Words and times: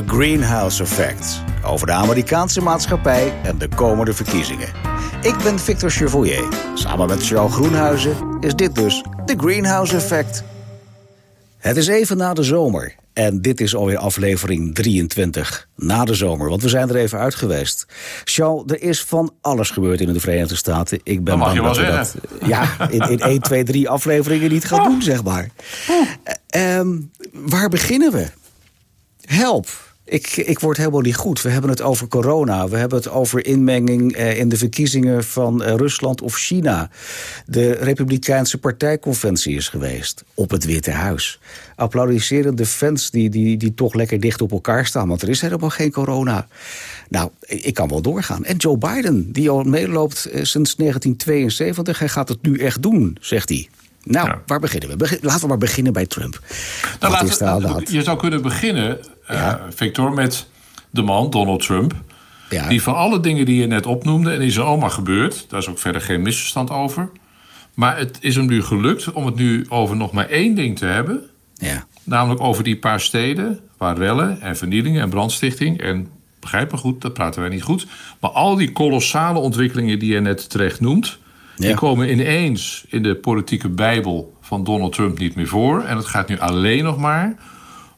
The 0.00 0.06
Greenhouse 0.06 0.82
Effect. 0.82 1.42
Over 1.64 1.86
de 1.86 1.92
Amerikaanse 1.92 2.60
maatschappij 2.60 3.32
en 3.42 3.58
de 3.58 3.68
komende 3.68 4.12
verkiezingen. 4.12 4.68
Ik 5.22 5.34
ben 5.42 5.58
Victor 5.58 5.90
Chevoyer. 5.90 6.48
Samen 6.74 7.08
met 7.08 7.26
Charles 7.26 7.52
Groenhuizen 7.52 8.16
is 8.40 8.54
dit 8.54 8.74
dus 8.74 9.04
The 9.24 9.34
Greenhouse 9.36 9.96
Effect. 9.96 10.42
Het 11.58 11.76
is 11.76 11.86
even 11.86 12.16
na 12.16 12.34
de 12.34 12.42
zomer. 12.42 12.94
En 13.12 13.40
dit 13.40 13.60
is 13.60 13.74
alweer 13.74 13.98
aflevering 13.98 14.74
23 14.74 15.68
na 15.76 16.04
de 16.04 16.14
zomer. 16.14 16.48
Want 16.48 16.62
we 16.62 16.68
zijn 16.68 16.88
er 16.88 16.96
even 16.96 17.18
uit 17.18 17.34
geweest. 17.34 17.86
Charles, 18.24 18.62
er 18.66 18.82
is 18.82 19.02
van 19.02 19.34
alles 19.40 19.70
gebeurd 19.70 20.00
in 20.00 20.12
de 20.12 20.20
Verenigde 20.20 20.56
Staten. 20.56 21.00
Ik 21.02 21.24
ben 21.24 21.38
mag 21.38 21.54
je 21.54 21.62
bang 21.62 21.76
wel 21.76 21.86
dat 21.86 22.12
we 22.12 22.20
dat 22.38 22.48
ja, 22.48 22.88
in, 22.90 23.00
in 23.00 23.20
1, 23.20 23.40
2, 23.40 23.64
3 23.64 23.88
afleveringen 23.88 24.50
niet 24.50 24.64
gaan 24.64 24.84
doen, 24.84 25.02
zeg 25.02 25.24
maar. 25.24 25.48
Eh, 26.22 26.78
ehm, 26.78 26.98
waar 27.32 27.68
beginnen 27.68 28.12
we? 28.12 28.26
Help. 29.20 29.88
Ik, 30.10 30.36
ik 30.36 30.58
word 30.58 30.76
helemaal 30.76 31.00
niet 31.00 31.16
goed. 31.16 31.42
We 31.42 31.48
hebben 31.48 31.70
het 31.70 31.82
over 31.82 32.08
corona. 32.08 32.68
We 32.68 32.76
hebben 32.76 32.98
het 32.98 33.08
over 33.08 33.46
inmenging 33.46 34.12
eh, 34.12 34.38
in 34.38 34.48
de 34.48 34.56
verkiezingen 34.56 35.24
van 35.24 35.62
eh, 35.62 35.74
Rusland 35.74 36.20
of 36.20 36.34
China. 36.34 36.90
De 37.46 37.72
Republikeinse 37.72 38.58
partijconventie 38.58 39.56
is 39.56 39.68
geweest. 39.68 40.24
Op 40.34 40.50
het 40.50 40.64
Witte 40.64 40.90
Huis. 40.90 41.40
Applaudisserende 41.76 42.66
fans 42.66 43.10
die, 43.10 43.30
die, 43.30 43.56
die 43.56 43.74
toch 43.74 43.94
lekker 43.94 44.20
dicht 44.20 44.42
op 44.42 44.52
elkaar 44.52 44.86
staan. 44.86 45.08
Want 45.08 45.22
er 45.22 45.28
is 45.28 45.40
helemaal 45.40 45.70
geen 45.70 45.92
corona. 45.92 46.46
Nou, 47.08 47.30
ik 47.46 47.74
kan 47.74 47.88
wel 47.88 48.02
doorgaan. 48.02 48.44
En 48.44 48.56
Joe 48.56 48.78
Biden, 48.78 49.32
die 49.32 49.50
al 49.50 49.62
meeloopt 49.62 50.24
eh, 50.24 50.44
sinds 50.44 50.76
1972. 50.76 51.98
Hij 51.98 52.08
gaat 52.08 52.28
het 52.28 52.42
nu 52.42 52.58
echt 52.58 52.82
doen, 52.82 53.16
zegt 53.20 53.48
hij. 53.48 53.68
Nou, 54.02 54.26
Ja. 54.28 54.42
waar 54.46 54.60
beginnen 54.60 54.88
we? 54.88 54.96
Begin- 54.96 55.18
laten 55.22 55.40
we 55.40 55.46
maar 55.46 55.58
beginnen 55.58 55.92
bij 55.92 56.06
Trump. 56.06 56.40
Nou, 57.00 57.12
laten 57.12 57.28
is 57.28 57.38
hand? 57.38 57.90
je 57.90 58.02
zou 58.02 58.18
kunnen 58.18 58.42
beginnen, 58.42 58.98
eh. 59.26 59.54
Victor, 59.74 60.12
met 60.12 60.46
de 60.90 61.02
man, 61.02 61.30
Donald 61.30 61.62
Trump. 61.62 61.94
Ja. 62.50 62.68
Die 62.68 62.82
van 62.82 62.94
alle 62.94 63.20
dingen 63.20 63.44
die 63.44 63.60
je 63.60 63.66
net 63.66 63.86
opnoemde, 63.86 64.30
en 64.32 64.40
die 64.40 64.50
zijn 64.50 64.66
allemaal 64.66 64.90
gebeurd. 64.90 65.44
Daar 65.48 65.60
is 65.60 65.68
ook 65.68 65.78
verder 65.78 66.00
geen 66.00 66.22
misverstand 66.22 66.70
over. 66.70 67.10
Maar 67.74 67.98
het 67.98 68.18
is 68.20 68.36
hem 68.36 68.46
nu 68.46 68.62
gelukt 68.62 69.12
om 69.12 69.26
het 69.26 69.34
nu 69.34 69.66
over 69.68 69.96
nog 69.96 70.12
maar 70.12 70.28
één 70.28 70.54
ding 70.54 70.78
te 70.78 70.86
hebben. 70.86 71.20
Ja. 71.54 71.84
Namelijk 72.04 72.40
over 72.40 72.64
die 72.64 72.76
paar 72.76 73.00
steden 73.00 73.60
waar 73.76 73.96
rellen 73.96 74.40
en 74.40 74.56
vernielingen 74.56 75.02
en 75.02 75.10
brandstichting. 75.10 75.80
En 75.80 76.08
begrijp 76.40 76.72
me 76.72 76.78
goed, 76.78 77.00
dat 77.00 77.14
praten 77.14 77.40
wij 77.40 77.50
niet 77.50 77.62
goed. 77.62 77.86
Maar 78.20 78.30
al 78.30 78.54
die 78.56 78.72
kolossale 78.72 79.38
ontwikkelingen 79.38 79.98
die 79.98 80.12
je 80.12 80.20
net 80.20 80.50
terecht 80.50 80.80
noemt. 80.80 81.18
Ja. 81.60 81.66
Die 81.66 81.76
komen 81.76 82.10
ineens 82.10 82.84
in 82.88 83.02
de 83.02 83.14
politieke 83.14 83.68
bijbel 83.68 84.36
van 84.40 84.64
Donald 84.64 84.92
Trump 84.92 85.18
niet 85.18 85.34
meer 85.34 85.46
voor. 85.46 85.82
En 85.82 85.96
het 85.96 86.06
gaat 86.06 86.28
nu 86.28 86.38
alleen 86.38 86.84
nog 86.84 86.98
maar 86.98 87.34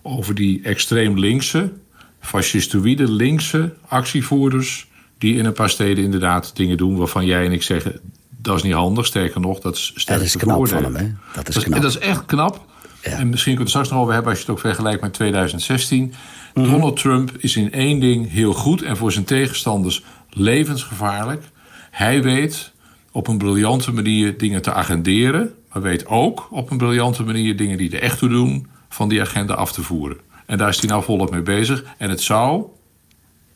over 0.02 0.34
die 0.34 0.62
extreem 0.62 1.18
linkse, 1.18 1.72
fascistoïde 2.20 3.10
linkse 3.10 3.74
actievoerders. 3.88 4.86
die 5.18 5.36
in 5.36 5.44
een 5.44 5.52
paar 5.52 5.70
steden 5.70 6.04
inderdaad 6.04 6.56
dingen 6.56 6.76
doen 6.76 6.96
waarvan 6.96 7.24
jij 7.24 7.44
en 7.46 7.52
ik 7.52 7.62
zeggen. 7.62 8.00
dat 8.28 8.56
is 8.56 8.62
niet 8.62 8.72
handig. 8.72 9.06
Sterker 9.06 9.40
nog, 9.40 9.60
dat 9.60 9.74
is 9.74 9.92
sterk 9.94 10.18
Dat 10.18 10.26
is 10.26 10.32
te 10.32 10.38
knap 10.38 10.68
van 10.68 10.82
hem, 10.82 10.96
hè? 10.96 11.10
Dat 11.34 11.48
is 11.48 11.54
dat, 11.54 11.64
knap. 11.64 11.82
dat 11.82 11.90
is 11.90 11.98
echt 11.98 12.26
knap. 12.26 12.66
Ja. 13.02 13.10
En 13.10 13.28
misschien 13.28 13.54
kunnen 13.54 13.56
we 13.56 13.60
het 13.60 13.68
straks 13.68 13.88
nog 13.88 13.98
over 14.00 14.12
hebben 14.12 14.30
als 14.30 14.40
je 14.40 14.46
het 14.46 14.54
ook 14.54 14.60
vergelijkt 14.60 15.00
met 15.00 15.12
2016. 15.12 16.14
Mhm. 16.54 16.70
Donald 16.70 16.96
Trump 16.96 17.30
is 17.38 17.56
in 17.56 17.72
één 17.72 18.00
ding 18.00 18.30
heel 18.30 18.52
goed 18.52 18.82
en 18.82 18.96
voor 18.96 19.12
zijn 19.12 19.24
tegenstanders 19.24 20.02
levensgevaarlijk. 20.30 21.42
Hij 21.90 22.22
weet 22.22 22.71
op 23.12 23.28
een 23.28 23.38
briljante 23.38 23.92
manier 23.92 24.38
dingen 24.38 24.62
te 24.62 24.72
agenderen, 24.72 25.54
maar 25.72 25.82
weet 25.82 26.06
ook 26.06 26.48
op 26.50 26.70
een 26.70 26.78
briljante 26.78 27.22
manier 27.22 27.56
dingen 27.56 27.78
die 27.78 27.90
er 27.90 28.02
echt 28.02 28.18
toe 28.18 28.28
doen 28.28 28.66
van 28.88 29.08
die 29.08 29.20
agenda 29.20 29.54
af 29.54 29.72
te 29.72 29.82
voeren. 29.82 30.16
En 30.46 30.58
daar 30.58 30.68
is 30.68 30.78
hij 30.78 30.88
nou 30.88 31.02
volop 31.02 31.30
mee 31.30 31.42
bezig. 31.42 31.84
En 31.98 32.10
het 32.10 32.20
zou, 32.20 32.64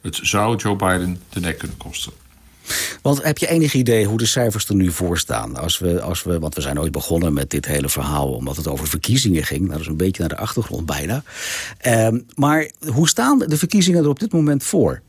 het 0.01 0.19
zou 0.23 0.57
Joe 0.57 0.77
Biden 0.77 1.21
de 1.29 1.41
nek 1.41 1.59
kunnen 1.59 1.77
kosten. 1.77 2.12
Want 3.03 3.23
heb 3.23 3.39
je 3.39 3.49
enig 3.49 3.75
idee 3.75 4.07
hoe 4.07 4.19
de 4.19 4.27
cijfers 4.27 4.69
er 4.69 4.75
nu 4.75 4.91
voor 4.93 5.19
staan? 5.19 5.56
Als 5.56 5.78
we, 5.78 6.00
als 6.00 6.23
we, 6.23 6.38
want 6.38 6.55
we 6.55 6.61
zijn 6.61 6.81
ooit 6.81 6.93
begonnen 6.93 7.33
met 7.33 7.50
dit 7.50 7.67
hele 7.67 7.88
verhaal... 7.88 8.33
omdat 8.33 8.56
het 8.56 8.69
over 8.69 8.88
verkiezingen 8.88 9.44
ging. 9.44 9.61
Nou, 9.61 9.73
dat 9.73 9.81
is 9.81 9.87
een 9.87 9.97
beetje 9.97 10.21
naar 10.21 10.37
de 10.37 10.37
achtergrond 10.37 10.87
bijna. 10.87 11.23
Ehm, 11.78 12.21
maar 12.34 12.71
hoe 12.93 13.09
staan 13.09 13.38
de 13.38 13.56
verkiezingen 13.56 14.03
er 14.03 14.09
op 14.09 14.21
dit 14.21 14.33
moment 14.33 14.65
voor? 14.65 15.03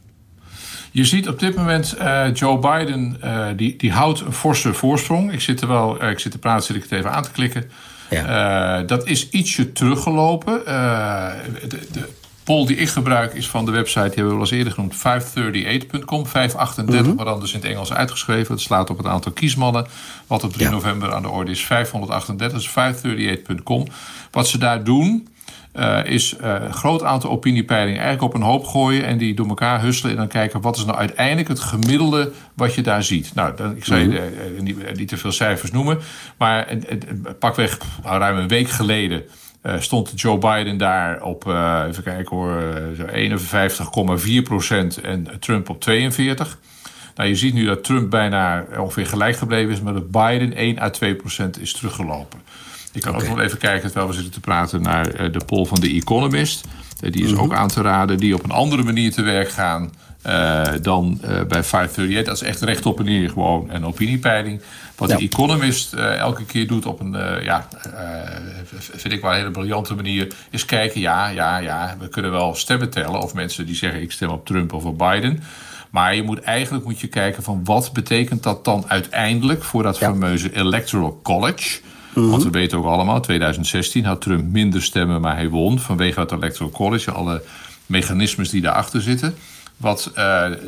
Je 0.98 1.06
ziet 1.06 1.28
op 1.28 1.40
dit 1.40 1.56
moment 1.56 1.94
eh, 1.94 2.34
Joe 2.34 2.60
Biden, 2.60 3.18
eh, 3.22 3.48
die, 3.56 3.76
die 3.76 3.92
houdt 3.92 4.20
een 4.20 4.34
forse 4.34 4.74
voorsprong. 4.74 5.32
Ik 5.34 5.42
zit 5.42 5.62
er 5.62 5.68
wel, 5.68 6.00
eh, 6.00 6.10
ik 6.10 6.20
zit 6.20 6.32
te 6.32 6.38
praten, 6.38 6.64
zit 6.64 6.76
ik 6.76 6.82
het 6.82 6.92
even 6.92 7.12
aan 7.12 7.24
te 7.24 7.32
klikken. 7.32 7.72
Ja. 8.10 8.82
Dat 8.82 9.08
is 9.08 9.30
ietsje 9.30 9.72
teruggelopen. 9.72 10.62
De, 10.66 11.88
de 11.92 12.10
poll 12.44 12.66
die 12.66 12.78
ik 12.78 12.90
gebruik 12.90 13.34
is 13.34 13.48
van 13.48 13.66
de 13.66 13.72
website, 13.72 14.06
die 14.06 14.14
hebben 14.14 14.24
we 14.26 14.32
wel 14.34 14.40
eens 14.40 14.52
eerder 14.52 14.74
genoemd, 14.74 14.96
538.com. 14.96 16.28
538, 16.28 17.16
maar 17.16 17.26
dan 17.26 17.40
dus 17.40 17.54
in 17.54 17.60
het 17.60 17.70
Engels 17.70 17.94
uitgeschreven. 17.94 18.54
Het 18.54 18.64
slaat 18.64 18.90
op 18.90 18.98
het 18.98 19.08
aantal 19.08 19.32
kiesmannen, 19.32 19.88
wat 20.28 20.44
op 20.44 20.54
3 20.54 20.66
Ja. 20.66 20.72
november 20.72 21.14
aan 21.14 21.22
de 21.22 21.30
orde 21.30 21.52
is. 21.52 21.66
538, 21.66 22.58
dus 22.58 22.70
538.com. 22.70 23.88
Wat 24.32 24.48
ze 24.48 24.58
daar 24.58 24.84
doen, 24.84 25.28
eh, 25.78 26.00
is 26.04 26.36
eh, 26.36 26.56
een 26.60 26.74
groot 26.74 27.04
aantal 27.04 27.30
opiniepeilingen 27.30 28.02
eigenlijk 28.02 28.34
op 28.34 28.42
een 28.42 28.48
hoop 28.48 28.66
gooien 28.66 29.06
en 29.06 29.18
die 29.18 29.34
door 29.34 29.48
elkaar 29.48 29.82
husselen 29.82 30.12
en 30.12 30.18
dan 30.18 30.28
kijken 30.28 30.62
wat 30.62 30.78
is 30.78 30.86
nou 30.86 30.98
uiteindelijk 30.98 31.48
het 31.48 31.60
gemiddelde 31.60 32.32
wat 32.54 32.74
je 32.74 32.82
daar 32.82 33.04
ziet. 33.04 33.32
Nou, 33.36 33.56
dan, 33.56 33.76
ik 33.76 33.86
zal 33.86 33.98
je 33.98 34.20
eh, 34.20 34.62
niet, 34.62 34.98
niet 34.98 35.08
te 35.08 35.18
veel 35.18 35.32
cijfers 35.32 35.72
noemen, 35.72 36.00
maar 36.38 36.68
pakweg 37.40 37.78
nou, 38.04 38.20
ruim 38.20 38.38
een 38.38 38.48
week 38.48 38.70
geleden 38.70 39.24
stond 39.80 40.12
Joe 40.16 40.38
Biden 40.38 40.78
daar 40.78 41.22
op, 41.22 41.48
even 41.88 42.04
kijken 42.04 42.36
hoor, 42.36 42.62
zo 42.98 43.06
51,4 44.26 44.42
procent 44.44 45.02
en 45.02 45.28
Trump 45.40 45.70
op 45.70 45.82
42. 45.82 46.58
Nou, 47.16 47.30
je 47.30 47.36
ziet 47.36 47.54
nu 47.54 47.66
dat 47.66 47.84
Trump 47.84 48.10
bijna 48.10 48.66
ongeveer 48.78 49.08
gelijk 49.08 49.38
gebleven 49.38 49.72
is, 49.72 49.82
maar 49.82 49.94
dat 49.94 50.12
Biden 50.12 50.54
1 50.54 50.80
à 50.80 50.90
2 50.90 51.16
procent 51.16 51.62
is 51.62 51.74
teruggelopen. 51.74 52.40
Ik 52.98 53.04
kan 53.04 53.16
ook 53.16 53.28
nog 53.28 53.40
even 53.40 53.58
kijken, 53.58 53.86
terwijl 53.86 54.08
we 54.08 54.14
zitten 54.14 54.32
te 54.34 54.40
praten, 54.40 54.82
naar 54.82 55.08
eh, 55.08 55.32
de 55.32 55.42
poll 55.46 55.66
van 55.66 55.80
The 55.80 55.88
Economist. 55.88 56.66
Eh, 57.02 57.12
die 57.12 57.26
is 57.26 57.36
ook 57.36 57.54
aan 57.54 57.68
te 57.68 57.82
raden, 57.82 58.18
die 58.18 58.34
op 58.36 58.44
een 58.44 58.52
andere 58.52 58.84
manier 58.84 59.12
te 59.12 59.22
werk 59.22 59.50
gaan 59.50 59.92
eh, 60.22 60.64
dan 60.82 61.20
eh, 61.22 61.30
bij 61.30 61.64
538. 61.64 62.26
Dat 62.26 62.36
is 62.42 62.42
echt 62.48 62.62
rechtop 62.62 63.00
en 63.00 63.06
neer 63.06 63.30
gewoon 63.30 63.68
een 63.72 63.86
opiniepeiling. 63.86 64.62
Wat 64.96 65.10
Ja. 65.10 65.16
de 65.18 65.24
Economist 65.24 65.94
eh, 65.94 66.18
elke 66.18 66.46
keer 66.46 66.68
doet 66.68 66.86
op 66.86 67.00
een, 67.00 67.12
ja, 67.44 67.68
vind 68.80 69.14
ik 69.14 69.22
wel 69.22 69.32
een 69.32 69.38
hele 69.38 69.52
briljante 69.52 69.96
manier, 69.96 70.28
is 70.52 70.66
kijken, 70.66 71.02
ja, 71.02 71.28
ja, 71.28 71.58
ja, 71.58 71.96
we 72.00 72.08
kunnen 72.10 72.32
wel 72.32 72.56
stemmen 72.56 72.90
tellen. 72.90 73.22
Of 73.22 73.34
mensen 73.34 73.66
die 73.66 73.76
zeggen, 73.76 74.02
ik 74.02 74.12
stem 74.12 74.30
op 74.30 74.46
Trump 74.46 74.74
of 74.74 74.84
op 74.86 74.98
Biden. 74.98 75.44
Maar 75.90 76.16
je 76.16 76.24
moet 76.24 76.42
eigenlijk 76.42 76.86
moet 76.86 77.00
je 77.00 77.08
kijken 77.08 77.44
van 77.44 77.62
wat 77.64 77.90
betekent 77.94 78.44
dat 78.44 78.66
dan 78.66 78.86
uiteindelijk 78.88 79.64
voor 79.64 79.84
dat 79.84 79.98
Ja. 79.98 80.08
fameuze 80.12 80.56
Electoral 80.56 81.20
College. 81.24 81.80
Want 82.26 82.44
we 82.44 82.50
weten 82.50 82.78
ook 82.78 82.86
allemaal, 82.86 83.22
2016 83.22 84.06
had 84.06 84.22
Trump 84.22 84.52
minder 84.52 84.82
stemmen, 84.82 85.22
maar 85.22 85.36
hij 85.36 85.50
won 85.50 85.80
vanwege 85.80 86.20
het 86.20 86.32
Electoral 86.32 86.72
College. 86.72 87.12
Alle 87.12 87.44
mechanismes 87.86 88.50
die 88.50 88.62
daarachter 88.62 89.02
zitten. 89.02 89.36
Wat 89.78 90.06
eh, 90.06 90.14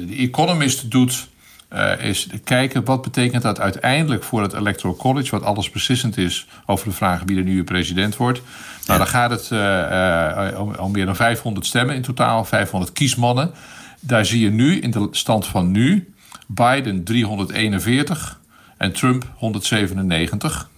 de 0.08 0.16
Economist 0.18 0.92
doet, 0.92 1.28
eh, 1.68 2.06
is 2.06 2.28
kijken 2.44 2.86
wat 2.86 3.02
betekent 3.02 3.44
dat 3.44 3.60
uiteindelijk 3.60 4.24
voor 4.24 4.42
het 4.42 4.54
Electoral 4.54 4.96
College, 4.96 5.32
wat 5.32 5.44
alles 5.44 5.70
beslissend 5.70 6.18
is 6.18 6.48
over 6.66 6.88
de 6.88 6.96
vraag 6.96 7.22
wie 7.26 7.36
de 7.36 7.44
nieuwe 7.44 7.64
president 7.64 8.18
wordt. 8.18 8.42
Nou, 8.86 9.00
dan 9.00 9.08
gaat 9.08 9.30
het 9.30 9.52
eh, 9.52 10.60
om, 10.60 10.76
om 10.76 10.92
meer 10.92 11.06
dan 11.06 11.16
500 11.16 11.66
stemmen 11.66 11.96
in 11.96 12.02
totaal, 12.02 12.46
500 12.46 12.92
kiesmannen. 12.92 13.52
Daar 14.00 14.26
zie 14.26 14.40
je 14.40 14.50
nu, 14.50 14.80
in 14.80 14.92
de 14.92 15.08
stand 15.12 15.48
van 15.48 15.72
nu, 15.72 16.14
Biden 16.48 17.04
341 17.04 18.40
en 18.78 18.92
Trump 18.92 19.26
197. 19.36 20.69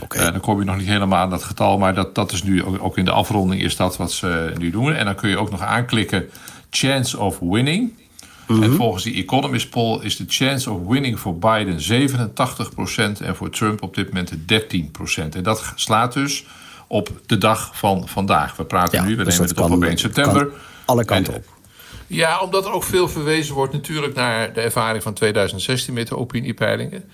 Oké. 0.00 0.18
Eh, 0.18 0.24
dan 0.32 0.40
kom 0.40 0.58
je 0.58 0.64
nog 0.64 0.76
niet 0.76 0.86
helemaal 0.86 1.18
aan 1.18 1.30
dat 1.30 1.42
getal, 1.42 1.78
maar 1.78 1.94
dat, 1.94 2.14
dat 2.14 2.32
is 2.32 2.42
nu 2.42 2.64
ook, 2.64 2.98
in 2.98 3.04
de 3.04 3.10
afronding 3.10 3.62
is 3.62 3.76
dat 3.76 3.96
wat 3.96 4.12
ze 4.12 4.52
nu 4.58 4.70
doen. 4.70 4.92
En 4.92 5.04
dan 5.04 5.14
kun 5.14 5.28
je 5.28 5.38
ook 5.38 5.50
nog 5.50 5.60
aanklikken 5.60 6.28
chance 6.70 7.18
of 7.18 7.38
winning. 7.38 7.92
En 8.48 8.72
volgens 8.74 9.02
die 9.04 9.14
Economist 9.22 9.70
poll 9.70 10.00
is 10.02 10.16
de 10.16 10.24
chance 10.28 10.70
of 10.70 10.86
winning 10.88 11.20
voor 11.20 11.38
Biden 11.38 11.78
87% 11.80 13.22
en 13.22 13.36
voor 13.36 13.50
Trump 13.50 13.82
op 13.82 13.94
dit 13.94 14.08
moment 14.08 14.32
13%. 14.32 15.36
En 15.36 15.42
dat 15.42 15.72
slaat 15.74 16.12
dus 16.12 16.44
op 16.86 17.10
de 17.26 17.38
dag 17.38 17.70
van 17.76 18.08
vandaag. 18.08 18.56
We 18.56 18.64
praten 18.64 18.98
Ja, 18.98 19.04
nu, 19.04 19.16
we 19.16 19.24
dus 19.24 19.32
nemen 19.32 19.48
het 19.48 19.58
op 19.58 19.66
kan- 19.68 19.76
op 19.76 19.82
1 19.84 19.98
september. 19.98 20.46
kan 20.46 20.58
alle 20.84 21.04
kanten 21.04 21.32
En, 21.34 21.38
op. 21.38 21.44
Ja, 22.06 22.40
omdat 22.40 22.64
er 22.64 22.72
ook 22.72 22.84
veel 22.84 23.08
verwezen 23.08 23.54
wordt 23.54 23.72
natuurlijk 23.72 24.14
naar 24.14 24.52
de 24.52 24.60
ervaring 24.60 25.02
van 25.02 25.14
2016 25.14 25.94
met 25.94 26.08
de 26.08 26.16
opiniepeilingen. 26.16 27.04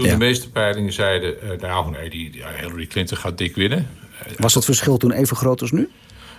Toen 0.00 0.08
Ja. 0.08 0.18
de 0.18 0.24
meeste 0.24 0.50
peilingen 0.50 0.92
zeiden, 0.92 1.42
eh, 1.42 1.60
nou 1.60 1.90
nee, 1.90 2.10
die, 2.10 2.30
die 2.30 2.42
Hillary 2.60 2.86
Clinton 2.86 3.16
gaat 3.16 3.38
dik 3.38 3.54
winnen. 3.54 3.88
Was 4.36 4.52
dat 4.52 4.64
verschil 4.64 4.96
toen 4.96 5.12
even 5.12 5.36
groot 5.36 5.60
als 5.60 5.70
nu? 5.70 5.88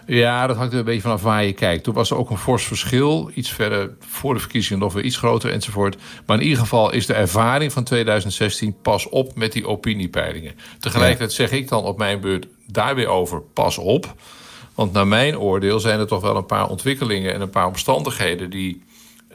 Ja, 0.06 0.48
dat 0.48 0.56
hangt 0.56 0.74
er 0.74 0.80
een 0.80 0.86
beetje 0.86 1.02
vanaf 1.02 1.22
waar 1.22 1.46
je 1.46 1.54
kijkt. 1.54 1.84
Toen 1.84 1.94
was 1.94 2.12
er 2.12 2.18
ook 2.18 2.30
een 2.30 2.38
fors 2.38 2.64
verschil. 2.64 3.32
Iets 3.34 3.52
verder 3.52 3.92
voor 4.00 4.34
de 4.34 4.40
verkiezingen 4.40 4.80
nog 4.80 4.94
weer 4.94 5.04
iets 5.04 5.18
groter 5.18 5.52
enzovoort. 5.52 5.98
Maar 6.26 6.38
in 6.38 6.44
ieder 6.44 6.60
geval 6.60 6.92
is 6.92 7.06
de 7.06 7.14
ervaring 7.14 7.72
van 7.72 7.84
2016 7.84 8.76
pas 8.82 9.10
op 9.10 9.36
met 9.36 9.52
die 9.52 9.68
opiniepeilingen. 9.68 10.54
Tegelijkertijd 10.80 11.32
zeg 11.32 11.52
ik 11.52 11.68
dan 11.68 11.84
op 11.84 11.98
mijn 11.98 12.20
beurt 12.20 12.48
daar 12.68 12.96
weer 12.96 13.08
over 13.08 13.42
pas 13.42 13.78
op. 13.78 14.16
Want 14.76 14.94
naar 14.94 15.08
mijn 15.08 15.38
oordeel 15.38 15.80
zijn 15.80 16.00
er 16.00 16.08
toch 16.08 16.22
wel 16.22 16.36
een 16.36 16.46
paar 16.46 16.70
ontwikkelingen 16.70 17.34
en 17.34 17.42
een 17.42 17.50
paar 17.50 17.68
omstandigheden 17.68 18.50
die 18.50 18.84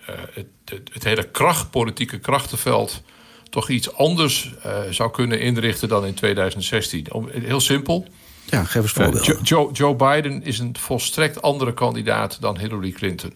uh, 0.01 0.15
het, 0.35 0.47
het, 0.65 0.91
het, 0.93 1.05
hele 1.05 1.31
kracht, 1.31 1.71
politieke 1.71 2.19
krachtenveld 2.19 3.03
toch 3.51 3.69
iets 3.69 3.95
anders 3.95 4.55
uh, 4.67 4.79
zou 4.91 5.11
kunnen 5.11 5.41
inrichten 5.41 5.89
dan 5.89 6.07
in 6.07 6.15
2016. 6.15 7.07
Heel 7.31 7.61
simpel. 7.61 8.07
Ja, 8.45 8.65
geef 8.65 8.83
eens 8.83 8.93
voorbeeld. 8.93 9.29
Uh, 9.29 9.37
Joe, 9.43 9.73
Joe 9.73 9.95
Biden 9.95 10.43
is 10.43 10.59
een 10.59 10.77
volstrekt 10.79 11.43
andere 11.43 11.75
kandidaat 11.75 12.41
dan 12.41 12.59
Hillary 12.59 12.91
Clinton. 12.91 13.33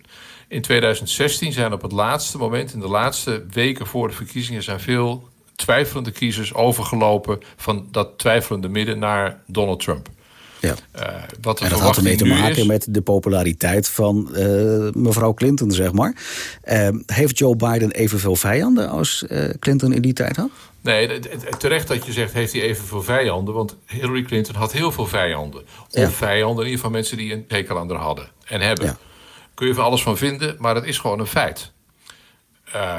In 0.49 0.63
2016 0.63 1.53
zijn 1.53 1.73
op 1.73 1.83
het 1.83 1.93
laatste 1.93 2.39
moment, 2.39 2.73
in 2.73 2.81
de 2.81 2.89
laatste 2.89 3.45
weken 3.51 3.87
voor 3.87 4.09
de 4.09 4.15
verkiezingen, 4.15 4.63
zijn 4.63 4.81
veel 4.81 5.29
twijfelende 5.57 6.11
kiezers 6.11 6.55
overgelopen 6.55 7.41
van 7.57 7.89
dat 7.91 8.19
twijfelende 8.19 8.69
midden 8.69 8.99
naar 8.99 9.43
Donald 9.47 9.81
Trump. 9.81 10.09
Ja. 10.61 10.75
Uh, 10.97 11.23
wat 11.41 11.61
en 11.61 11.69
dat 11.69 11.81
had 11.81 11.97
ermee 11.97 12.17
te 12.17 12.25
maken 12.25 12.67
met 12.67 12.87
de 12.89 13.01
populariteit 13.01 13.89
van 13.89 14.29
uh, 14.33 14.91
mevrouw 14.93 15.35
Clinton, 15.35 15.71
zeg 15.71 15.93
maar. 15.93 16.15
Uh, 16.65 16.89
heeft 17.07 17.39
Joe 17.39 17.57
Biden 17.57 17.91
evenveel 17.91 18.37
vijanden 18.37 18.89
als 18.89 19.25
Clinton 19.59 19.93
in 19.93 20.03
die 20.03 20.13
tijd 20.13 20.37
had? 20.37 20.51
Nee, 20.81 21.21
terecht 21.59 21.89
dat 21.89 22.07
je 22.07 22.13
zegt, 22.13 22.33
heeft 22.33 22.53
hij 22.53 22.63
evenveel 22.63 23.03
vijanden? 23.03 23.55
Want 23.55 23.77
Hillary 23.87 24.23
Clinton 24.23 24.55
had 24.55 24.73
heel 24.73 24.93
veel 24.93 25.07
vijanden. 25.07 25.61
Of 25.61 26.01
ja. 26.01 26.11
vijanden, 26.11 26.65
in 26.65 26.71
ieder 26.71 26.77
geval 26.77 26.91
mensen 26.91 27.17
die 27.17 27.33
een 27.33 27.45
hekel 27.49 27.79
aan 27.79 27.91
haar 27.91 27.99
hadden 27.99 28.29
en 28.45 28.61
hebben. 28.61 28.85
Ja. 28.85 28.99
Kun 29.55 29.67
je 29.67 29.75
van 29.75 29.85
alles 29.85 30.03
van 30.03 30.17
vinden, 30.17 30.57
maar 30.59 30.75
het 30.75 30.85
is 30.85 30.99
gewoon 30.99 31.21
een 31.21 31.27
feit. 31.27 31.73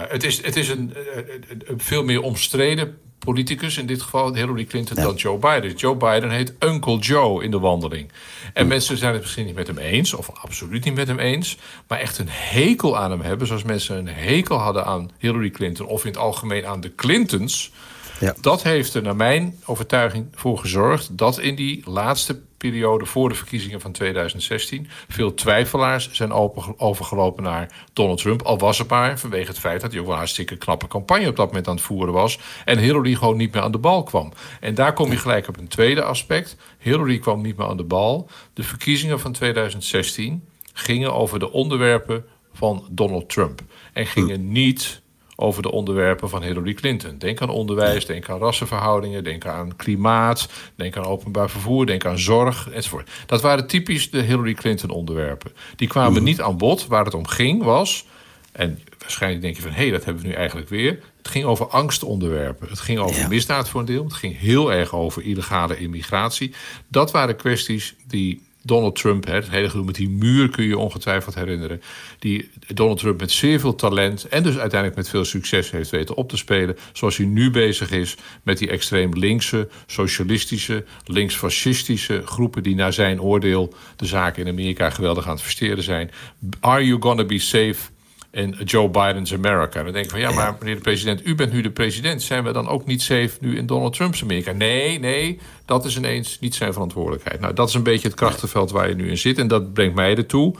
Het 0.07 0.23
is, 0.23 0.45
het 0.45 0.55
is 0.55 0.69
een, 0.69 0.93
een, 1.15 1.63
een, 1.65 1.79
veel 1.79 2.03
meer 2.03 2.21
omstreden 2.21 2.97
politicus, 3.25 3.77
in 3.77 3.85
dit 3.85 4.01
geval 4.01 4.35
Hillary 4.35 4.65
Clinton, 4.65 4.95
dan 4.95 5.15
Joe 5.15 5.37
Biden. 5.37 5.75
Joe 5.75 5.95
Biden 5.95 6.29
heet 6.29 6.53
Uncle 6.59 6.97
Joe 6.97 7.43
in 7.43 7.51
de 7.51 7.59
wandeling. 7.59 8.11
En 8.53 8.67
mensen 8.67 8.97
zijn 8.97 9.13
het 9.13 9.21
misschien 9.21 9.45
niet 9.45 9.55
met 9.55 9.67
hem 9.67 9.77
eens, 9.77 10.13
of 10.13 10.29
absoluut 10.41 10.85
niet 10.85 10.95
met 10.95 11.07
hem 11.07 11.19
eens, 11.19 11.57
maar 11.87 11.99
echt 11.99 12.17
een 12.17 12.29
hekel 12.29 12.97
aan 12.97 13.11
hem 13.11 13.21
hebben, 13.21 13.47
zoals 13.47 13.63
mensen 13.63 13.97
een 13.97 14.07
hekel 14.07 14.57
hadden 14.57 14.85
aan 14.85 15.11
Hillary 15.17 15.49
Clinton 15.49 15.87
of 15.87 16.05
in 16.05 16.11
het 16.11 16.19
algemeen 16.19 16.65
aan 16.65 16.81
de 16.81 16.95
Clintons. 16.95 17.71
Ja. 18.19 18.35
Dat 18.41 18.63
heeft 18.63 18.93
er 18.93 19.01
naar 19.01 19.15
mijn 19.15 19.59
overtuiging 19.65 20.27
voor 20.33 20.57
gezorgd 20.57 21.17
dat 21.17 21.39
in 21.39 21.55
die 21.55 21.81
laatste 21.89 22.41
periode 22.61 23.05
voor 23.05 23.29
de 23.29 23.35
verkiezingen 23.35 23.81
van 23.81 23.91
2016 23.91 24.87
veel 25.07 25.33
twijfelaars 25.33 26.11
zijn 26.11 26.31
overgelopen 26.77 27.43
naar 27.43 27.85
Donald 27.93 28.21
Trump. 28.21 28.41
Al 28.41 28.57
was 28.57 28.77
het 28.77 28.89
maar 28.89 29.19
vanwege 29.19 29.47
het 29.47 29.59
feit 29.59 29.81
dat 29.81 29.91
hij 29.91 29.99
ook 29.99 30.05
wel 30.05 30.13
een 30.13 30.19
hartstikke 30.19 30.57
knappe 30.57 30.87
campagne 30.87 31.27
op 31.27 31.35
dat 31.35 31.47
moment 31.47 31.67
aan 31.67 31.75
het 31.75 31.83
voeren 31.83 32.13
was. 32.13 32.39
En 32.65 32.79
Hillary 32.79 33.15
gewoon 33.15 33.37
niet 33.37 33.53
meer 33.53 33.61
aan 33.61 33.71
de 33.71 33.77
bal 33.77 34.03
kwam. 34.03 34.33
En 34.59 34.75
daar 34.75 34.93
kom 34.93 35.11
je 35.11 35.17
gelijk 35.17 35.47
op 35.47 35.57
een 35.57 35.67
tweede 35.67 36.03
aspect. 36.03 36.55
Hillary 36.77 37.19
kwam 37.19 37.41
niet 37.41 37.57
meer 37.57 37.67
aan 37.67 37.77
de 37.77 37.83
bal. 37.83 38.29
De 38.53 38.63
verkiezingen 38.63 39.19
van 39.19 39.31
2016 39.31 40.47
gingen 40.73 41.13
over 41.13 41.39
de 41.39 41.51
onderwerpen 41.51 42.25
van 42.53 42.87
Donald 42.91 43.29
Trump. 43.29 43.61
En 43.93 44.05
gingen 44.05 44.51
niet 44.51 45.00
over 45.41 45.61
de 45.61 45.71
onderwerpen 45.71 46.29
van 46.29 46.43
Hillary 46.43 46.73
Clinton. 46.73 47.17
Denk 47.17 47.41
aan 47.41 47.49
onderwijs, 47.49 48.05
denk 48.05 48.29
aan 48.29 48.39
rassenverhoudingen, 48.39 49.23
denk 49.23 49.45
aan 49.45 49.75
klimaat, 49.75 50.49
denk 50.75 50.97
aan 50.97 51.05
openbaar 51.05 51.49
vervoer, 51.49 51.85
denk 51.85 52.05
aan 52.05 52.19
zorg 52.19 52.69
enzovoort. 52.69 53.09
Dat 53.25 53.41
waren 53.41 53.67
typisch 53.67 54.11
de 54.11 54.21
Hillary 54.21 54.53
Clinton 54.53 54.89
onderwerpen. 54.89 55.51
Die 55.75 55.87
kwamen 55.87 56.13
mhm. 56.13 56.23
niet 56.23 56.41
aan 56.41 56.57
bod. 56.57 56.87
Waar 56.87 57.05
het 57.05 57.13
om 57.13 57.27
ging 57.27 57.63
was, 57.63 58.05
en 58.51 58.79
waarschijnlijk 58.99 59.41
denk 59.41 59.55
je 59.55 59.61
van 59.61 59.71
hé, 59.71 59.81
hey, 59.81 59.91
dat 59.91 60.05
hebben 60.05 60.23
we 60.23 60.29
nu 60.29 60.33
eigenlijk 60.33 60.69
weer. 60.69 60.99
Het 61.17 61.27
ging 61.27 61.45
over 61.45 61.67
angstonderwerpen. 61.67 62.69
Het 62.69 62.79
ging 62.79 62.99
over 62.99 63.27
misdaad 63.27 63.69
voor 63.69 63.79
een 63.79 63.85
deel. 63.85 64.03
Het 64.03 64.13
ging 64.13 64.39
heel 64.39 64.73
erg 64.73 64.93
over 64.93 65.23
illegale 65.23 65.77
immigratie. 65.77 66.53
Dat 66.87 67.11
waren 67.11 67.35
kwesties 67.35 67.95
die 68.07 68.41
Donald 68.63 68.95
Trump, 68.95 69.25
het 69.25 69.49
hele 69.49 69.69
gedoe 69.69 69.85
met 69.85 69.95
die 69.95 70.09
muur 70.09 70.49
kun 70.49 70.65
je 70.65 70.77
ongetwijfeld 70.77 71.35
herinneren. 71.35 71.81
Die 72.19 72.49
Donald 72.67 72.99
Trump 72.99 73.19
met 73.19 73.31
zeer 73.31 73.59
veel 73.59 73.75
talent 73.75 74.27
en 74.27 74.43
dus 74.43 74.57
uiteindelijk 74.57 74.99
met 74.99 75.09
veel 75.09 75.25
succes 75.25 75.71
heeft 75.71 75.89
weten 75.89 76.15
op 76.15 76.29
te 76.29 76.37
spelen. 76.37 76.77
Zoals 76.93 77.17
hij 77.17 77.25
nu 77.25 77.51
bezig 77.51 77.91
is 77.91 78.15
met 78.43 78.57
die 78.57 78.69
extreem 78.69 79.13
linkse, 79.13 79.69
socialistische, 79.85 80.85
linksfascistische 81.05 82.21
groepen 82.25 82.63
die 82.63 82.75
naar 82.75 82.93
zijn 82.93 83.21
oordeel 83.21 83.73
de 83.95 84.05
zaken 84.05 84.45
in 84.45 84.51
Amerika 84.51 84.89
geweldig 84.89 85.25
aan 85.25 85.33
het 85.33 85.41
versteren 85.41 85.83
zijn. 85.83 86.11
Are 86.59 86.85
you 86.85 87.01
gonna 87.01 87.23
be 87.23 87.39
safe? 87.39 87.90
In 88.31 88.55
Joe 88.65 88.89
Biden's 88.89 89.33
America. 89.33 89.79
En 89.79 89.83
dan 89.83 89.93
denk 89.93 90.05
ik 90.05 90.11
van 90.11 90.19
ja, 90.19 90.31
maar 90.31 90.55
meneer 90.59 90.75
de 90.75 90.81
president, 90.81 91.25
u 91.25 91.35
bent 91.35 91.51
nu 91.51 91.61
de 91.61 91.71
president. 91.71 92.21
Zijn 92.21 92.43
we 92.43 92.51
dan 92.51 92.67
ook 92.67 92.85
niet 92.85 93.01
safe 93.01 93.31
nu 93.39 93.57
in 93.57 93.65
Donald 93.65 93.93
Trump's 93.93 94.21
Amerika? 94.21 94.51
Nee, 94.51 94.99
nee, 94.99 95.39
dat 95.65 95.85
is 95.85 95.97
ineens 95.97 96.39
niet 96.39 96.55
zijn 96.55 96.73
verantwoordelijkheid. 96.73 97.39
Nou, 97.39 97.53
dat 97.53 97.67
is 97.67 97.73
een 97.73 97.83
beetje 97.83 98.07
het 98.07 98.17
krachtenveld 98.17 98.71
waar 98.71 98.89
je 98.89 98.95
nu 98.95 99.09
in 99.09 99.17
zit. 99.17 99.37
En 99.37 99.47
dat 99.47 99.73
brengt 99.73 99.95
mij 99.95 100.15
ertoe 100.15 100.55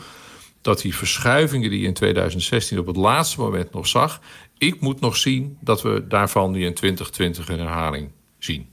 dat 0.62 0.81
die 0.81 0.95
verschuivingen 0.95 1.69
die 1.69 1.79
je 1.79 1.88
in 1.88 1.94
2016 1.94 2.79
op 2.79 2.85
het 2.85 2.95
laatste 2.95 3.39
moment 3.39 3.73
nog 3.73 3.88
zag... 3.88 4.21
ik 4.57 4.79
moet 4.79 5.00
nog 5.00 5.18
zien 5.18 5.57
dat 5.62 5.81
we 5.81 6.06
daarvan 6.07 6.51
nu 6.51 6.65
in 6.65 6.73
2020 6.73 7.50
een 7.50 7.59
herhaling 7.59 8.09
zien. 8.39 8.70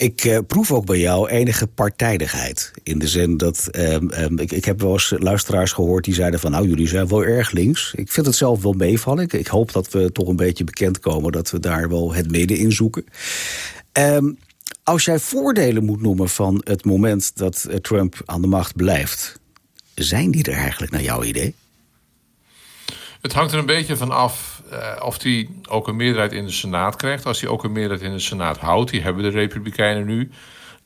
Ik 0.00 0.24
uh, 0.24 0.38
proef 0.46 0.72
ook 0.72 0.86
bij 0.86 0.98
jou 0.98 1.28
enige 1.28 1.66
partijdigheid. 1.66 2.70
In 2.82 2.98
de 2.98 3.08
zin 3.08 3.36
dat. 3.36 3.68
Um, 3.72 4.10
um, 4.12 4.38
ik, 4.38 4.52
ik 4.52 4.64
heb 4.64 4.80
wel 4.80 4.92
eens 4.92 5.14
luisteraars 5.18 5.72
gehoord 5.72 6.04
die 6.04 6.14
zeiden 6.14 6.40
van. 6.40 6.50
Nou, 6.50 6.68
jullie 6.68 6.88
zijn 6.88 7.08
wel 7.08 7.24
erg 7.24 7.50
links. 7.50 7.92
Ik 7.94 8.12
vind 8.12 8.26
het 8.26 8.34
zelf 8.34 8.62
wel 8.62 8.72
meevallen. 8.72 9.24
Ik, 9.24 9.32
ik 9.32 9.46
hoop 9.46 9.72
dat 9.72 9.90
we 9.90 10.12
toch 10.12 10.28
een 10.28 10.36
beetje 10.36 10.64
bekend 10.64 10.98
komen 10.98 11.32
dat 11.32 11.50
we 11.50 11.60
daar 11.60 11.88
wel 11.88 12.14
het 12.14 12.30
midden 12.30 12.56
in 12.56 12.72
zoeken. 12.72 13.04
Um, 13.92 14.38
als 14.82 15.04
jij 15.04 15.18
voordelen 15.18 15.84
moet 15.84 16.02
noemen 16.02 16.28
van 16.28 16.60
het 16.64 16.84
moment 16.84 17.36
dat 17.36 17.64
eh, 17.64 17.76
Trump 17.76 18.22
aan 18.24 18.40
de 18.40 18.48
macht 18.48 18.76
blijft, 18.76 19.38
zijn 19.94 20.30
die 20.30 20.44
er 20.44 20.58
eigenlijk 20.58 20.92
naar 20.92 21.02
jouw 21.02 21.22
idee? 21.22 21.54
Het 23.20 23.32
hangt 23.32 23.52
er 23.52 23.58
een 23.58 23.66
beetje 23.66 23.96
van 23.96 24.10
af 24.10 24.62
uh, 24.72 24.96
of 25.04 25.22
hij 25.22 25.48
ook 25.68 25.88
een 25.88 25.96
meerderheid 25.96 26.32
in 26.32 26.44
de 26.44 26.52
Senaat 26.52 26.96
krijgt. 26.96 27.26
Als 27.26 27.40
hij 27.40 27.50
ook 27.50 27.64
een 27.64 27.72
meerderheid 27.72 28.08
in 28.08 28.12
de 28.16 28.22
Senaat 28.22 28.58
houdt, 28.58 28.90
die 28.90 29.02
hebben 29.02 29.22
de 29.22 29.28
Republikeinen 29.28 30.06
nu, 30.06 30.30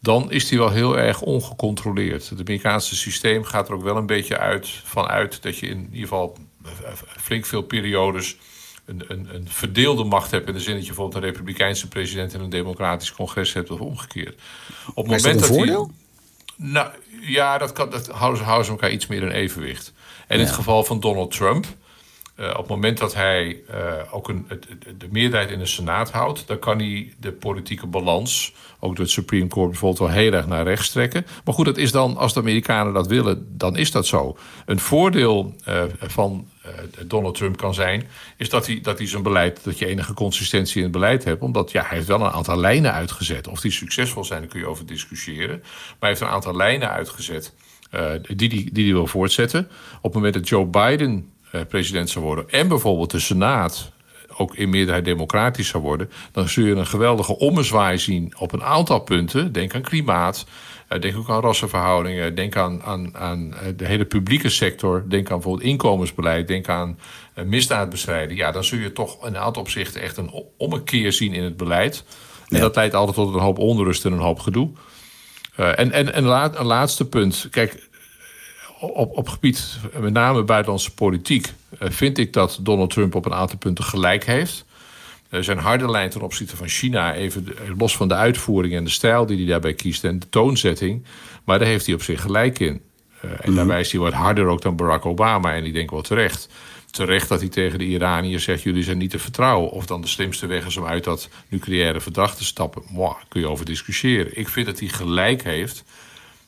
dan 0.00 0.30
is 0.30 0.50
hij 0.50 0.58
wel 0.58 0.70
heel 0.70 0.98
erg 0.98 1.20
ongecontroleerd. 1.20 2.28
Het 2.28 2.40
Amerikaanse 2.40 2.96
systeem 2.96 3.44
gaat 3.44 3.68
er 3.68 3.74
ook 3.74 3.82
wel 3.82 3.96
een 3.96 4.06
beetje 4.06 4.38
uit, 4.38 4.68
van 4.84 5.06
uit 5.06 5.42
dat 5.42 5.58
je 5.58 5.66
in 5.66 5.88
ieder 5.92 6.08
geval 6.08 6.36
flink 7.16 7.46
veel 7.46 7.62
periodes 7.62 8.36
een, 8.84 9.04
een, 9.08 9.34
een, 9.34 9.48
verdeelde 9.48 10.04
macht 10.04 10.30
hebt. 10.30 10.46
In 10.46 10.52
de 10.52 10.60
zin 10.60 10.74
dat 10.74 10.82
je 10.82 10.86
bijvoorbeeld 10.86 11.22
een 11.22 11.28
republikeinse 11.30 11.88
president 11.88 12.34
en 12.34 12.40
een 12.40 12.50
democratisch 12.50 13.12
congres 13.12 13.52
hebt 13.52 13.70
of 13.70 13.80
omgekeerd. 13.80 14.40
Op 14.94 15.08
het 15.08 15.16
moment 15.16 15.22
dat, 15.22 15.48
een 15.48 15.54
voordeel? 15.54 15.90
nou 16.56 16.88
ja, 17.20 17.58
dat, 17.58 17.72
kan, 17.72 17.90
dat 17.90 18.08
houden, 18.08 18.38
ze, 18.38 18.44
houden 18.44 18.66
ze 18.66 18.72
elkaar 18.72 18.90
iets 18.90 19.06
meer 19.06 19.22
in 19.22 19.30
evenwicht. 19.30 19.92
En 20.26 20.38
in 20.38 20.44
het 20.44 20.54
geval 20.54 20.84
van 20.84 21.00
Donald 21.00 21.30
Trump 21.30 21.66
uh, 22.40 22.48
op 22.50 22.56
het 22.56 22.68
moment 22.68 22.98
dat 22.98 23.14
hij 23.14 23.62
uh, 23.70 23.76
ook 24.10 24.28
een, 24.28 24.46
de 24.98 25.08
meerderheid 25.10 25.50
in 25.50 25.58
de 25.58 25.66
Senaat 25.66 26.10
houdt, 26.10 26.46
dan 26.46 26.58
kan 26.58 26.78
hij 26.78 27.12
de 27.20 27.32
politieke 27.32 27.86
balans, 27.86 28.54
ook 28.80 28.96
door 28.96 29.04
het 29.04 29.14
Supreme 29.14 29.46
Court 29.46 29.70
bijvoorbeeld, 29.70 30.00
wel 30.00 30.22
heel 30.22 30.32
erg 30.32 30.46
naar 30.46 30.64
rechts 30.64 30.90
trekken. 30.90 31.26
Maar 31.44 31.54
goed, 31.54 31.64
dat 31.64 31.76
is 31.76 31.92
dan, 31.92 32.16
als 32.16 32.34
de 32.34 32.40
Amerikanen 32.40 32.92
dat 32.92 33.06
willen, 33.06 33.46
dan 33.58 33.76
is 33.76 33.90
dat 33.90 34.06
zo. 34.06 34.36
Een 34.66 34.78
voordeel 34.78 35.54
uh, 35.68 35.82
van 35.98 36.48
Donald 37.06 37.34
Trump 37.34 37.56
kan 37.56 37.74
zijn, 37.74 38.08
is 38.36 38.48
dat 38.48 38.66
hij, 38.66 38.80
dat 38.80 38.98
hij 38.98 39.06
zijn 39.06 39.22
beleid, 39.22 39.64
dat 39.64 39.78
je 39.78 39.86
enige 39.86 40.14
consistentie 40.14 40.76
in 40.76 40.82
het 40.82 40.92
beleid 40.92 41.24
hebt. 41.24 41.42
Omdat 41.42 41.72
ja, 41.72 41.82
hij 41.82 41.96
heeft 41.96 42.08
wel 42.08 42.20
een 42.20 42.30
aantal 42.32 42.58
lijnen 42.58 42.92
uitgezet. 42.92 43.48
Of 43.48 43.60
die 43.60 43.70
succesvol 43.70 44.24
zijn, 44.24 44.40
daar 44.40 44.50
kun 44.50 44.60
je 44.60 44.66
over 44.66 44.86
discussiëren. 44.86 45.58
Maar 45.58 45.96
hij 45.98 46.08
heeft 46.08 46.20
een 46.20 46.26
aantal 46.26 46.56
lijnen 46.56 46.90
uitgezet. 46.90 47.54
die, 48.22 48.36
die, 48.36 48.48
die 48.48 48.72
die 48.72 48.92
wil 48.92 49.06
voortzetten. 49.06 49.68
Op 49.96 50.02
het 50.02 50.14
moment 50.14 50.34
dat 50.34 50.48
Joe 50.48 50.66
Biden 50.66 51.12
eh, 51.14 51.33
president 51.68 52.10
zou 52.10 52.24
worden... 52.24 52.50
en 52.50 52.68
bijvoorbeeld 52.68 53.10
de 53.10 53.18
Senaat 53.18 53.92
ook 54.36 54.54
in 54.54 54.70
meerderheid 54.70 55.04
democratisch 55.04 55.68
zou 55.68 55.82
worden... 55.82 56.10
dan 56.32 56.48
zul 56.48 56.64
je 56.64 56.74
een 56.74 56.86
geweldige 56.86 57.38
ommezwaai 57.38 57.98
zien 57.98 58.32
op 58.38 58.52
een 58.52 58.62
aantal 58.62 59.00
punten. 59.00 59.52
Denk 59.52 59.74
aan 59.74 59.82
klimaat, 59.82 60.46
eh, 60.88 61.00
denk 61.00 61.16
ook 61.16 61.28
aan 61.28 61.40
rassenverhoudingen... 61.40 62.34
denk 62.34 62.56
aan, 62.56 62.82
aan, 62.82 63.16
aan 63.16 63.54
eh, 63.54 63.68
de 63.76 63.86
hele 63.86 64.04
publieke 64.04 64.48
sector... 64.48 65.04
denk 65.08 65.30
aan 65.30 65.36
bijvoorbeeld 65.36 65.68
inkomensbeleid... 65.68 66.48
denk 66.48 66.68
aan 66.68 66.98
misdaadbestrijding. 67.44 68.38
Ja, 68.38 68.50
dan 68.50 68.64
zul 68.64 68.78
je 68.78 68.92
toch 68.92 69.26
in 69.26 69.34
een 69.34 69.40
aantal 69.40 69.62
opzichten 69.62 70.00
echt 70.00 70.16
een 70.16 70.44
ommekeer 70.56 71.12
zien 71.12 71.32
in 71.32 71.42
het 71.42 71.56
beleid. 71.56 72.04
En 72.48 72.60
dat 72.60 72.76
leidt 72.76 72.94
altijd 72.94 73.16
tot 73.16 73.34
een 73.34 73.40
hoop 73.40 73.58
onrust 73.58 74.04
en 74.04 74.12
een 74.12 74.18
hoop 74.18 74.38
gedoe. 74.38 74.70
en 75.56 75.92
en, 75.92 76.12
en 76.12 76.24
een 76.24 76.66
laatste 76.66 77.08
punt. 77.08 77.46
Kijk, 77.50 77.88
op, 78.80 79.16
op 79.16 79.28
gebied, 79.28 79.78
met 80.00 80.12
name 80.12 80.42
buitenlandse 80.42 80.94
politiek, 80.94 81.52
eh, 81.78 81.90
vind 81.90 82.18
ik 82.18 82.32
dat 82.32 82.58
Donald 82.60 82.90
Trump 82.90 83.14
op 83.14 83.26
een 83.26 83.34
aantal 83.34 83.58
punten 83.58 83.84
gelijk 83.84 84.24
heeft. 84.24 84.64
zijn 85.40 85.58
harde 85.58 85.90
lijn 85.90 86.10
ten 86.10 86.20
opzichte 86.20 86.56
van 86.56 86.68
China, 86.68 87.14
even 87.14 87.46
los 87.78 87.96
van 87.96 88.08
de 88.08 88.14
uitvoering 88.14 88.74
en 88.74 88.84
de 88.84 88.90
stijl 88.90 89.26
die 89.26 89.36
hij 89.36 89.46
daarbij 89.46 89.74
kiest 89.74 90.04
en 90.04 90.18
de 90.18 90.28
toonzetting. 90.28 91.04
Maar 91.44 91.58
daar 91.58 91.68
heeft 91.68 91.86
hij 91.86 91.94
op 91.94 92.02
zich 92.02 92.20
gelijk 92.20 92.58
in. 92.58 92.80
Uh, 93.24 93.30
en 93.40 93.50
mm 93.50 93.56
daarbij 93.56 93.80
is 93.80 93.92
hij 93.92 94.00
wat 94.00 94.12
harder 94.12 94.46
ook 94.46 94.62
dan 94.62 94.76
Barack 94.76 95.06
Obama. 95.06 95.54
En 95.54 95.64
ik 95.64 95.72
denk 95.72 95.90
wel 95.90 96.02
terecht. 96.02 96.48
Terecht 96.90 97.28
dat 97.28 97.40
hij 97.40 97.48
tegen 97.48 97.78
de 97.78 97.84
Iraniërs 97.84 98.44
zegt: 98.44 98.62
jullie 98.62 98.82
zijn 98.82 98.98
niet 98.98 99.10
te 99.10 99.18
vertrouwen. 99.18 99.70
Of 99.70 99.86
dan 99.86 100.00
de 100.00 100.06
slimste 100.06 100.46
weg 100.46 100.66
is 100.66 100.76
om 100.76 100.86
uit 100.86 101.04
dat 101.04 101.28
nucleaire 101.48 102.00
verdacht 102.00 102.36
te 102.36 102.44
stappen. 102.44 102.82
Mwah, 102.90 103.14
kun 103.28 103.40
je 103.40 103.48
over 103.48 103.64
discussiëren. 103.64 104.38
Ik 104.38 104.48
vind 104.48 104.66
dat 104.66 104.78
hij 104.78 104.88
gelijk 104.88 105.42
heeft 105.42 105.84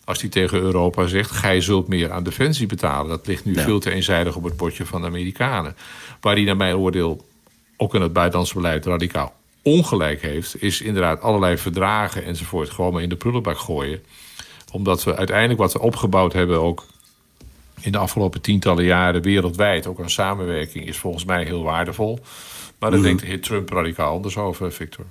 als 0.07 0.21
hij 0.21 0.31
tegen 0.31 0.59
Europa 0.59 1.07
zegt: 1.07 1.31
gij 1.31 1.61
zult 1.61 1.89
meer 1.89 2.13
aan 2.13 2.23
defensie 2.23 2.67
betalen. 2.67 3.09
Dat 3.09 3.27
ligt 3.27 3.45
nu 3.45 3.55
veel 3.55 3.81
te 3.81 3.91
eenzijdig 3.91 4.37
op 4.37 4.45
het 4.45 4.57
bordje 4.57 4.87
van 4.87 5.01
de 5.01 5.07
Amerikanen. 5.07 5.77
Waar 6.21 6.35
hij 6.35 6.45
naar 6.45 6.57
mijn 6.57 6.77
oordeel 6.77 7.27
ook 7.77 7.95
in 7.95 8.01
het 8.01 8.13
buitenlandse 8.13 8.55
beleid 8.55 8.87
radicaal 8.87 9.35
ongelijk 9.63 10.23
heeft, 10.23 10.63
is 10.63 10.81
inderdaad 10.81 11.21
allerlei 11.21 11.59
verdragen 11.59 12.25
enzovoort 12.25 12.71
gewoon 12.71 12.93
maar 12.93 13.03
in 13.03 13.09
de 13.09 13.17
prullenbak 13.17 13.59
gooien. 13.59 14.03
Omdat 14.73 15.05
we 15.05 15.17
uiteindelijk 15.17 15.59
wat 15.59 15.73
we 15.73 15.81
opgebouwd 15.81 16.33
hebben, 16.33 16.61
ook 16.61 16.87
in 17.81 17.93
de 17.93 17.99
afgelopen 17.99 18.41
tientallen 18.41 18.85
jaren 18.85 19.23
wereldwijd, 19.23 19.87
ook 19.87 20.01
aan 20.01 20.11
samenwerking, 20.11 20.87
is 20.87 20.99
volgens 20.99 21.25
mij 21.25 21.45
heel 21.45 21.63
waardevol. 21.63 22.19
Maar 22.79 22.91
daar 22.91 22.99
mm. 22.99 23.05
denkt 23.05 23.21
de 23.21 23.27
heer 23.27 23.41
Trump 23.41 23.71
radicaal 23.71 24.15
anders 24.15 24.37
over, 24.37 24.73
Victor. 24.73 25.05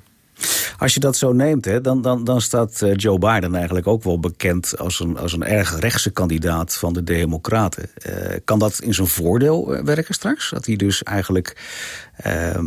Als 0.77 0.93
je 0.93 0.99
dat 0.99 1.17
zo 1.17 1.33
neemt, 1.33 1.65
hè, 1.65 1.81
dan, 1.81 2.01
dan, 2.01 2.23
dan 2.23 2.41
staat 2.41 2.81
eh, 2.81 2.95
Joe 2.95 3.19
Biden 3.19 3.55
eigenlijk 3.55 3.87
ook 3.87 4.03
wel 4.03 4.19
bekend 4.19 4.77
als 4.77 4.99
een, 4.99 5.17
als 5.17 5.33
een 5.33 5.43
erg 5.43 5.79
rechtse 5.79 6.11
kandidaat 6.11 6.75
van 6.75 6.93
de 6.93 7.03
Democraten. 7.03 7.89
Uh, 8.09 8.13
kan 8.45 8.59
dat 8.59 8.79
in 8.79 8.93
zijn 8.93 9.07
voordeel 9.07 9.75
eh, 9.75 9.83
werken 9.83 10.13
straks? 10.13 10.49
Dat 10.49 10.65
hij 10.65 10.75
dus 10.75 11.03
eigenlijk 11.03 11.57
uh, 12.25 12.59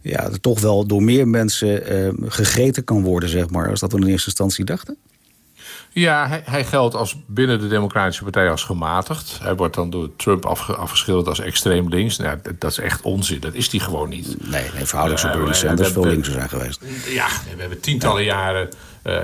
ja, 0.00 0.30
toch 0.40 0.60
wel 0.60 0.86
door 0.86 1.02
meer 1.02 1.28
mensen 1.28 1.92
uh, 1.92 2.30
gegeten 2.30 2.84
kan 2.84 3.02
worden, 3.02 3.28
zeg 3.28 3.50
maar, 3.50 3.70
als 3.70 3.80
dat 3.80 3.92
we 3.92 3.98
in 3.98 4.06
eerste 4.06 4.26
instantie 4.26 4.64
dachten? 4.64 4.96
Ja, 5.92 6.28
hij, 6.28 6.42
hij, 6.44 6.64
geldt 6.64 6.94
als 6.94 7.16
binnen 7.26 7.60
de 7.60 7.68
Democratische 7.68 8.22
Partij 8.22 8.50
als 8.50 8.62
gematigd. 8.62 9.38
Hij 9.42 9.54
wordt 9.54 9.74
dan 9.74 9.90
door 9.90 10.16
Trump 10.16 10.46
afgeschilderd 10.46 11.28
als 11.28 11.40
extreem 11.40 11.88
links. 11.88 12.16
Nou, 12.16 12.38
dat, 12.42 12.60
dat, 12.60 12.70
is 12.70 12.78
echt 12.78 13.02
onzin. 13.02 13.40
Dat 13.40 13.54
is 13.54 13.70
hij 13.70 13.80
gewoon 13.80 14.08
niet. 14.08 14.50
Nee, 14.50 14.64
nee 14.74 14.84
verhoudelijk 14.84 15.20
zou 15.20 15.36
Bernie 15.36 15.54
Sanders 15.54 15.92
veel 15.92 16.04
linkser 16.04 16.32
zijn 16.32 16.48
geweest. 16.48 16.80
Ja, 17.08 17.28
we 17.54 17.60
hebben 17.60 17.80
tientallen 17.80 18.24
jaren 18.24 18.68
uh, 19.04 19.18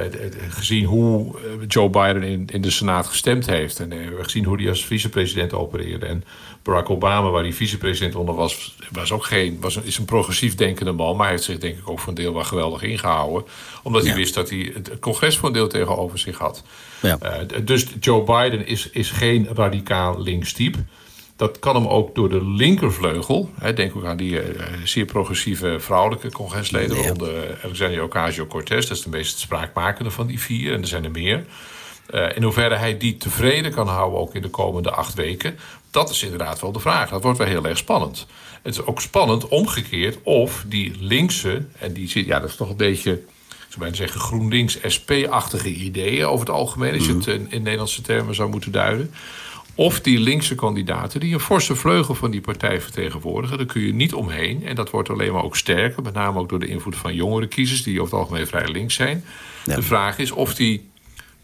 gezien 0.48 0.84
hoe 0.84 1.34
Joe 1.68 1.90
Biden 1.90 2.22
in, 2.22 2.46
in 2.52 2.62
de 2.62 2.70
Senaat 2.70 3.06
gestemd 3.06 3.46
heeft. 3.46 3.80
En 3.80 3.88
we 3.88 3.94
hebben 3.94 4.24
gezien 4.24 4.44
hoe 4.44 4.60
hij 4.60 4.68
als 4.68 4.84
vicepresident 4.84 5.52
opereerde. 5.52 6.06
En 6.06 6.24
Barack 6.64 6.90
Obama, 6.90 7.30
waar 7.30 7.42
hij 7.42 7.52
vicepresident 7.52 8.14
onder 8.14 8.34
was, 8.34 8.76
was 8.92 9.12
ook 9.12 9.24
geen, 9.24 9.58
was 9.60 9.76
een, 9.76 9.84
is 9.84 9.98
een 9.98 10.04
progressief 10.04 10.54
denkende 10.54 10.92
man. 10.92 11.16
Maar 11.16 11.24
hij 11.26 11.34
heeft 11.34 11.46
zich 11.46 11.58
denk 11.58 11.78
ik 11.78 11.88
ook 11.88 12.00
voor 12.00 12.08
een 12.08 12.14
deel 12.14 12.34
wel 12.34 12.44
geweldig 12.44 12.82
ingehouden. 12.82 13.44
Omdat 13.82 14.06
hij 14.06 14.14
wist 14.14 14.34
dat 14.34 14.50
hij 14.50 14.72
het 14.74 14.98
congres 14.98 15.36
voor 15.36 15.48
een 15.48 15.54
deel 15.54 15.68
tegenover 15.68 16.18
zich 16.18 16.38
had. 16.38 16.62
Ja. 17.00 17.18
Uh, 17.22 17.66
dus 17.66 17.86
Joe 18.00 18.22
Biden 18.22 18.66
is, 18.66 18.90
is 18.90 19.10
geen 19.10 19.48
radicaal 19.54 20.22
linkstype. 20.22 20.78
Dat 21.36 21.58
kan 21.58 21.74
hem 21.74 21.86
ook 21.86 22.14
door 22.14 22.28
de 22.28 22.44
linkervleugel. 22.44 23.50
Hè, 23.60 23.72
denk 23.72 23.96
ook 23.96 24.04
aan 24.04 24.16
die 24.16 24.30
uh, 24.30 24.64
zeer 24.84 25.04
progressieve 25.04 25.76
vrouwelijke 25.80 26.30
congresleden. 26.30 27.02
Ja. 27.02 27.10
Onder 27.10 27.58
Alexandria 27.64 28.02
Ocasio-Cortez. 28.02 28.86
Dat 28.86 28.96
is 28.96 29.02
de 29.02 29.10
meest 29.10 29.38
spraakmakende 29.38 30.10
van 30.10 30.26
die 30.26 30.40
vier. 30.40 30.72
En 30.72 30.80
er 30.80 30.88
zijn 30.88 31.04
er 31.04 31.10
meer. 31.10 31.44
Uh, 32.10 32.36
in 32.36 32.42
hoeverre 32.42 32.74
hij 32.74 32.98
die 32.98 33.16
tevreden 33.16 33.72
kan 33.72 33.88
houden 33.88 34.20
ook 34.20 34.34
in 34.34 34.42
de 34.42 34.50
komende 34.50 34.90
acht 34.90 35.14
weken. 35.14 35.58
Dat 35.94 36.10
is 36.10 36.22
inderdaad 36.22 36.60
wel 36.60 36.72
de 36.72 36.80
vraag. 36.80 37.10
Dat 37.10 37.22
wordt 37.22 37.38
wel 37.38 37.46
heel 37.46 37.66
erg 37.66 37.78
spannend. 37.78 38.26
Het 38.62 38.74
is 38.74 38.84
ook 38.84 39.00
spannend 39.00 39.48
omgekeerd 39.48 40.18
of 40.22 40.64
die 40.66 40.92
linkse, 41.00 41.64
en 41.78 41.92
die 41.92 42.08
zit, 42.08 42.26
ja, 42.26 42.40
dat 42.40 42.48
is 42.48 42.56
toch 42.56 42.70
een 42.70 42.76
beetje, 42.76 43.12
ik 43.12 43.54
zou 43.68 43.78
bijna 43.78 43.94
zeggen, 43.94 44.20
GroenLinks 44.20 44.78
SP-achtige 44.86 45.68
ideeën 45.68 46.26
over 46.26 46.46
het 46.46 46.54
algemeen, 46.54 46.94
als 46.94 47.06
je 47.06 47.14
het 47.14 47.26
in, 47.26 47.46
in 47.50 47.62
Nederlandse 47.62 48.02
termen 48.02 48.34
zou 48.34 48.50
moeten 48.50 48.72
duiden. 48.72 49.14
Of 49.74 50.00
die 50.00 50.18
linkse 50.18 50.54
kandidaten 50.54 51.20
die 51.20 51.34
een 51.34 51.40
forse 51.40 51.76
vleugel 51.76 52.14
van 52.14 52.30
die 52.30 52.40
partij 52.40 52.80
vertegenwoordigen. 52.80 53.56
Daar 53.56 53.66
kun 53.66 53.82
je 53.82 53.94
niet 53.94 54.14
omheen. 54.14 54.66
En 54.66 54.74
dat 54.74 54.90
wordt 54.90 55.10
alleen 55.10 55.32
maar 55.32 55.44
ook 55.44 55.56
sterker. 55.56 56.02
Met 56.02 56.14
name 56.14 56.38
ook 56.38 56.48
door 56.48 56.60
de 56.60 56.66
invloed 56.66 56.96
van 56.96 57.14
jongere 57.14 57.46
kiezers 57.46 57.82
die 57.82 58.00
over 58.00 58.12
het 58.12 58.22
algemeen 58.22 58.46
vrij 58.46 58.68
links 58.68 58.94
zijn. 58.94 59.24
De 59.64 59.82
vraag 59.82 60.18
is 60.18 60.30
of 60.30 60.54
die 60.54 60.92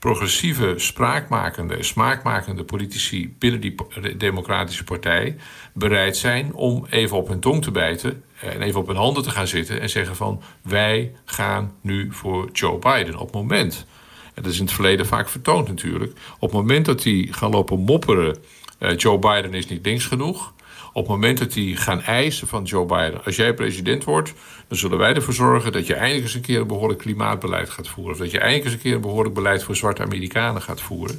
progressieve, 0.00 0.75
spraakmakende, 0.76 1.83
smaakmakende 1.83 2.64
politici 2.64 3.35
binnen 3.38 3.61
die 3.61 3.75
democratische 4.16 4.85
partij 4.85 5.37
bereid 5.73 6.16
zijn 6.16 6.54
om 6.54 6.87
even 6.90 7.16
op 7.16 7.28
hun 7.28 7.40
tong 7.40 7.62
te 7.62 7.71
bijten 7.71 8.25
en 8.40 8.62
even 8.62 8.80
op 8.80 8.87
hun 8.87 8.97
handen 8.97 9.23
te 9.23 9.30
gaan 9.30 9.47
zitten 9.47 9.80
en 9.80 9.90
zeggen 9.90 10.16
van 10.16 10.42
wij 10.62 11.12
gaan 11.25 11.73
nu 11.80 12.12
voor 12.12 12.50
Joe 12.52 12.78
Biden. 12.78 13.14
Op 13.14 13.26
het 13.26 13.35
moment, 13.35 13.87
en 14.35 14.42
dat 14.42 14.52
is 14.52 14.59
in 14.59 14.64
het 14.64 14.75
verleden 14.75 15.07
vaak 15.07 15.28
vertoond 15.28 15.69
natuurlijk, 15.69 16.12
op 16.35 16.49
het 16.49 16.61
moment 16.61 16.85
dat 16.87 17.02
die 17.02 17.33
gaan 17.33 17.50
lopen 17.50 17.78
mopperen, 17.78 18.37
uh, 18.78 18.97
Joe 18.97 19.19
Biden 19.19 19.54
is 19.54 19.66
niet 19.66 19.87
links 19.87 20.07
genoeg, 20.07 20.52
op 20.93 21.03
het 21.03 21.11
moment 21.11 21.39
dat 21.39 21.53
die 21.53 21.77
gaan 21.77 22.03
eisen 22.03 22.49
van 22.49 22.65
Joe 22.65 22.87
Biden... 22.87 23.25
als 23.25 23.37
jij 23.37 23.55
president 23.55 24.05
wordt, 24.05 24.33
dan 24.69 24.79
zullen 24.79 24.99
wij 24.99 25.15
ervoor 25.15 25.35
zorgen... 25.35 25.73
dat 25.73 25.87
je 25.87 25.95
eindelijk 25.95 26.25
eens 26.25 26.35
een 26.35 26.41
keer 26.41 26.61
een 26.61 26.67
behoorlijk 26.67 27.01
klimaatbeleid 27.01 27.71
gaat 27.71 27.89
voeren. 27.89 28.13
Of 28.13 28.19
dat 28.19 28.31
je 28.31 28.39
eindelijk 28.39 28.65
eens 28.65 28.75
een 28.75 28.81
keer 28.81 28.95
een 28.95 29.01
behoorlijk 29.01 29.35
beleid... 29.35 29.63
voor 29.63 29.77
zwarte 29.77 30.03
Amerikanen 30.03 30.63
gaat 30.63 30.81
voeren. 30.81 31.17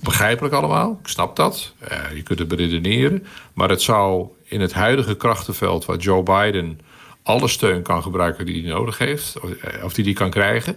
Begrijpelijk 0.00 0.54
allemaal, 0.54 0.98
ik 1.02 1.08
snap 1.08 1.36
dat. 1.36 1.74
Uh, 1.92 2.16
je 2.16 2.22
kunt 2.22 2.38
het 2.38 2.48
beredeneren. 2.48 3.26
Maar 3.54 3.68
het 3.68 3.82
zou 3.82 4.28
in 4.44 4.60
het 4.60 4.72
huidige 4.72 5.16
krachtenveld... 5.16 5.84
waar 5.84 5.96
Joe 5.96 6.22
Biden 6.22 6.80
alle 7.22 7.48
steun 7.48 7.82
kan 7.82 8.02
gebruiken 8.02 8.46
die 8.46 8.62
hij 8.62 8.72
nodig 8.72 8.98
heeft... 8.98 9.36
of 9.82 9.94
die 9.94 10.04
hij 10.04 10.12
kan 10.12 10.30
krijgen... 10.30 10.76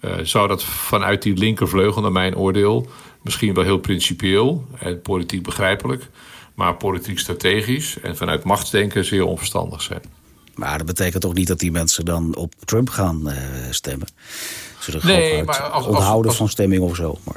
Uh, 0.00 0.12
zou 0.22 0.48
dat 0.48 0.64
vanuit 0.64 1.22
die 1.22 1.34
linkervleugel, 1.34 2.02
naar 2.02 2.12
mijn 2.12 2.36
oordeel... 2.36 2.88
misschien 3.22 3.54
wel 3.54 3.64
heel 3.64 3.78
principieel 3.78 4.66
en 4.78 5.02
politiek 5.02 5.42
begrijpelijk 5.42 6.08
maar 6.54 6.74
politiek 6.74 7.18
strategisch 7.18 8.00
en 8.00 8.16
vanuit 8.16 8.44
machtsdenken 8.44 9.04
zeer 9.04 9.24
onverstandig 9.24 9.82
zijn. 9.82 10.02
Maar 10.54 10.76
dat 10.76 10.86
betekent 10.86 11.22
toch 11.22 11.34
niet 11.34 11.48
dat 11.48 11.58
die 11.58 11.72
mensen 11.72 12.04
dan 12.04 12.36
op 12.36 12.54
Trump 12.64 12.88
gaan 12.88 13.28
uh, 13.28 13.34
stemmen? 13.70 14.08
Ze 14.80 14.98
nee, 15.02 15.42
maar 15.42 15.60
als, 15.62 15.86
onthouden 15.86 16.34
van 16.34 16.48
stemming 16.48 16.82
of 16.82 16.96
zo. 16.96 17.18
Maar... 17.24 17.36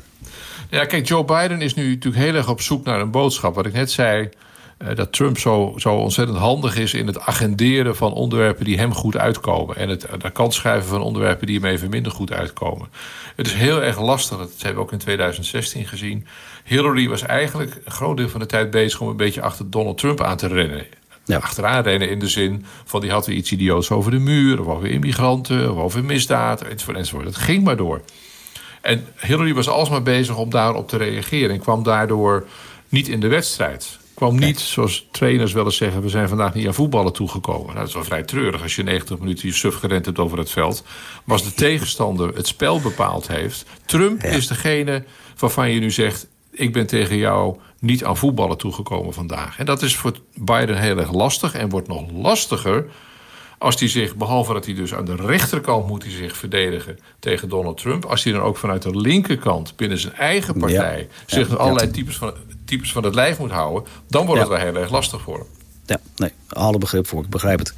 Ja, 0.70 0.86
kijk, 0.86 1.08
Joe 1.08 1.26
Biden 1.26 1.62
is 1.62 1.74
nu 1.74 1.90
natuurlijk 1.90 2.24
heel 2.24 2.34
erg 2.34 2.50
op 2.50 2.62
zoek 2.62 2.86
naar 2.86 3.02
een 3.02 3.12
boodschap. 3.12 3.56
Wat 3.56 3.66
ik 3.66 3.74
net 3.74 3.92
zei, 3.92 4.30
dat 4.78 5.14
Trump 5.14 5.38
zo, 5.38 5.74
zo 5.78 5.96
ontzettend 5.96 6.38
handig 6.38 6.78
is 6.78 6.94
in 6.94 7.08
het 7.08 7.20
agenderen 7.20 7.96
van 7.96 8.14
onderwerpen 8.14 8.66
die 8.66 8.78
hem 8.78 8.94
goed 8.94 9.18
uitkomen. 9.18 9.76
En 9.76 9.90
het 9.90 10.08
de 10.20 10.30
kant 10.30 10.54
schuiven 10.54 10.90
van 10.90 11.02
onderwerpen 11.02 11.48
die 11.48 11.60
hem 11.60 11.70
even 11.70 11.90
minder 11.90 12.12
goed 12.12 12.32
uitkomen. 12.32 12.88
Het 13.36 13.48
is 13.48 13.54
heel 13.54 13.82
erg 13.82 14.02
lastig, 14.02 14.38
dat 14.38 14.52
hebben 14.58 14.76
we 14.76 14.82
ook 14.82 14.92
in 14.92 14.98
2016 14.98 15.88
gezien. 15.88 16.28
Hillary 16.64 17.10
was 17.10 17.22
eigenlijk 17.22 17.82
een 17.86 17.92
groot 17.92 18.18
deel 18.18 18.30
van 18.30 18.40
de 18.40 18.46
tijd 18.46 18.72
bezig 18.72 19.02
om 19.02 19.08
een 19.08 19.18
beetje 19.18 19.42
achter 19.42 19.70
Donald 19.70 19.98
Trump 19.98 20.22
aan 20.22 20.38
te 20.38 20.48
rennen. 20.48 20.86
Ja. 21.26 21.38
Achteraan 21.38 21.84
rennen 21.84 22.10
in 22.10 22.20
de 22.20 22.28
zin 22.28 22.66
van 22.86 23.02
die 23.02 23.12
had 23.12 23.26
weer 23.26 23.36
iets 23.36 23.52
idioots 23.52 23.92
over 23.92 24.12
de 24.12 24.20
muur, 24.20 24.60
of 24.60 24.68
over 24.68 24.90
immigranten, 24.90 25.72
of 25.72 25.78
over 25.78 26.04
misdaad, 26.04 26.62
enzovoort, 26.62 26.98
enzovoort. 26.98 27.26
Het 27.26 27.36
ging 27.36 27.64
maar 27.64 27.78
door. 27.78 28.02
En 28.82 29.08
Hillary 29.16 29.54
was 29.54 29.70
alsmaar 29.70 30.04
bezig 30.04 30.38
om 30.38 30.50
daarop 30.50 30.90
te 30.90 30.98
reageren 30.98 31.50
en 31.50 31.60
kwam 31.60 31.84
daardoor 31.84 32.48
niet 32.90 33.08
in 33.08 33.20
de 33.20 33.28
wedstrijd 33.28 34.00
kwam 34.18 34.40
niet, 34.40 34.60
zoals 34.60 35.08
trainers 35.12 35.54
wel 35.54 35.66
eens 35.66 35.78
zeggen... 35.78 36.02
we 36.02 36.10
zijn 36.10 36.28
vandaag 36.28 36.54
niet 36.54 36.68
aan 36.68 36.74
voetballen 36.74 37.14
toegekomen. 37.14 37.66
Nou, 37.66 37.78
dat 37.78 37.88
is 37.88 37.94
wel 37.94 38.04
vrij 38.04 38.24
treurig 38.24 38.62
als 38.62 38.76
je 38.76 38.84
90 38.84 39.20
minuten 39.20 39.48
je 39.48 39.54
suf 39.54 39.76
gerend 39.76 40.06
hebt 40.06 40.20
over 40.20 40.38
het 40.38 40.52
veld. 40.52 40.84
Maar 41.24 41.36
als 41.38 41.44
de 41.44 41.54
tegenstander 41.54 42.36
het 42.36 42.48
spel 42.48 42.82
bepaald 42.82 43.28
heeft... 43.28 43.66
Trump 43.86 44.24
is 44.24 44.48
degene 44.48 45.04
waarvan 45.38 45.72
je 45.72 45.80
nu 45.80 45.92
zegt... 45.92 46.28
ik 46.52 46.74
ben 46.74 46.88
tegen 46.88 47.18
jou 47.18 47.58
niet 47.80 48.06
aan 48.06 48.18
voetballen 48.18 48.58
toegekomen 48.58 49.14
vandaag. 49.14 49.60
En 49.60 49.66
dat 49.66 49.82
is 49.82 49.96
voor 49.96 50.14
Biden 50.36 50.78
heel 50.78 50.98
erg 50.98 51.12
lastig 51.12 51.54
en 51.54 51.70
wordt 51.70 51.88
nog 51.88 52.12
lastiger... 52.12 52.86
Als 53.60 53.80
hij 53.80 53.90
zich, 53.90 54.16
behalve 54.16 54.54
dat 54.54 54.66
hij 54.66 54.74
dus 54.74 54.94
aan 54.94 55.06
de 55.06 55.16
rechterkant 55.16 55.88
moet 55.88 56.04
hij 56.04 56.12
zich 56.12 56.38
verdedigen 56.38 57.00
tegen 57.20 57.50
Donald 57.50 57.78
Trump. 57.78 58.06
Als 58.06 58.24
hij 58.24 58.34
dan 58.34 58.42
ook 58.42 58.58
vanuit 58.58 58.82
de 58.82 58.98
linkerkant 58.98 59.76
binnen 59.76 59.98
zijn 59.98 60.14
eigen 60.14 60.60
partij 60.60 61.08
zich 61.26 61.58
allerlei 61.58 61.92
types 61.92 62.18
van 62.18 62.34
types 62.68 62.92
van 62.92 63.04
het 63.04 63.16
lijf 63.16 63.40
moet 63.40 63.52
houden, 63.52 63.84
dan 64.08 64.26
wordt 64.26 64.42
het 64.42 64.50
wel 64.50 64.60
heel 64.60 64.76
erg 64.76 64.92
lastig 64.92 65.22
voor 65.22 65.38
hem. 65.38 65.48
Ja, 65.86 66.00
nee, 66.16 66.32
alle 66.50 66.78
begrip 66.78 67.08
voor, 67.08 67.24
ik 67.24 67.30
begrijp 67.30 67.60
het. 67.60 67.74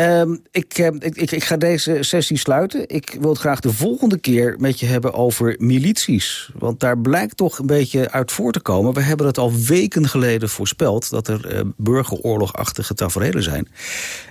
Um, 0.00 0.42
ik, 0.50 0.78
ik, 0.78 1.04
ik, 1.04 1.30
ik, 1.30 1.44
ga 1.44 1.56
deze 1.56 1.98
sessie 2.00 2.38
sluiten. 2.38 2.88
Ik 2.88 3.16
wil 3.20 3.30
het 3.30 3.38
graag 3.38 3.60
de 3.60 3.72
volgende 3.72 4.18
keer 4.18 4.54
met 4.58 4.80
je 4.80 4.86
hebben 4.86 5.12
over 5.12 5.54
milities. 5.58 6.50
Want 6.58 6.80
daar 6.80 6.98
blijkt 6.98 7.36
toch 7.36 7.58
een 7.58 7.66
beetje 7.66 8.10
uit 8.10 8.32
voor 8.32 8.52
te 8.52 8.60
komen. 8.60 8.94
We 8.94 9.00
hebben 9.00 9.26
het 9.26 9.38
al 9.38 9.52
weken 9.54 10.08
geleden 10.08 10.48
voorspeld... 10.48 11.10
dat 11.10 11.28
er 11.28 11.54
uh, 11.54 11.60
burgeroorlogachtige 11.76 12.94
tafereelen 12.94 13.42
zijn. 13.42 13.68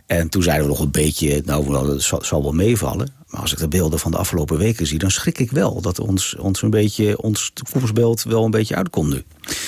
En 0.05 0.29
toen 0.29 0.43
zeiden 0.43 0.65
we 0.65 0.72
nog 0.72 0.82
een 0.82 0.91
beetje... 0.91 1.41
nou, 1.46 1.72
dat 1.72 2.01
zal, 2.01 2.24
zal 2.24 2.43
wel 2.43 2.53
meevallen. 2.53 3.13
Maar 3.27 3.41
als 3.41 3.51
ik 3.51 3.58
de 3.58 3.67
beelden 3.67 4.00
van 4.00 4.12
de 4.12 4.17
afgelopen 4.17 4.58
weken 4.58 4.88
zie... 4.88 5.00
dan 5.00 5.12
schrik 5.12 5.39
ik 5.39 5.51
wel 5.51 5.82
dat 5.82 6.00
ons, 6.00 6.36
ons, 6.36 6.62
een 6.62 6.70
beetje, 6.70 7.22
ons 7.22 7.51
toekomstbeeld 7.53 8.24
wel 8.24 8.46
een 8.46 8.51
beetje 8.51 8.75
uitkomt 8.75 9.10
nu. 9.10 9.24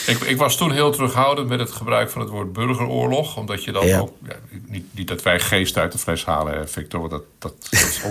Ik, 0.07 0.19
ik, 0.19 0.37
was 0.37 0.57
toen 0.57 0.71
heel 0.71 0.91
terughoudend 0.91 1.47
met 1.47 1.59
het 1.59 1.71
gebruik 1.71 2.09
van 2.09 2.21
het 2.21 2.29
woord 2.29 2.53
burgeroorlog. 2.53 3.37
Omdat 3.37 3.63
je 3.63 3.71
dan 3.71 3.83
ook... 3.83 4.13
Ja, 4.27 4.35
niet, 4.67 4.85
niet, 4.91 5.07
dat 5.07 5.23
wij 5.23 5.39
geest 5.39 5.77
uit 5.85 5.93
de 5.93 5.99
fles 5.99 6.25
halen, 6.25 6.69
Victor. 6.69 7.09
Dat, 7.09 7.23
dat, 7.39 7.53
is 7.69 8.01